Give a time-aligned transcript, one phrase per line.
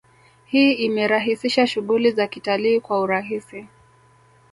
[0.45, 3.67] Hii imerahisisha shughuli za kitalii kwa urahisi